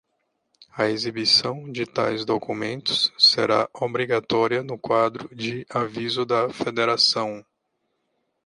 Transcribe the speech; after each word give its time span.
A 0.75 0.87
exibição 0.89 1.71
de 1.71 1.85
tais 1.85 2.25
documentos 2.25 3.13
será 3.19 3.69
obrigatória 3.71 4.63
no 4.63 4.75
quadro 4.75 5.29
de 5.35 5.63
avisos 5.69 6.25
da 6.25 6.49
federação. 6.49 7.45